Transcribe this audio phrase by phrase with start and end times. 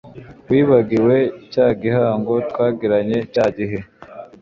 [0.49, 1.17] wibagiwe
[1.51, 3.79] cya gihango twagiranye cyagihe